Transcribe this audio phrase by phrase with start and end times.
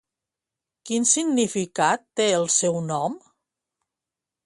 [0.91, 3.23] Quin significat té el seu nom?